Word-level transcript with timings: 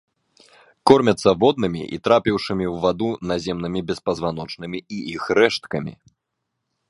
Кормяцца 0.91 1.29
воднымі 1.43 1.83
і 1.97 1.99
трапіўшымі 2.07 2.65
ў 2.73 2.81
ваду 2.87 3.09
наземнымі 3.31 3.79
беспазваночнымі 3.91 4.79
і 4.99 5.05
іх 5.17 5.23
рэшткамі. 5.39 5.93